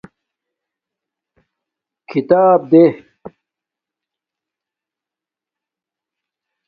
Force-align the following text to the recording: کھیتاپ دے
کھیتاپ 2.09 2.59
دے 2.71 2.83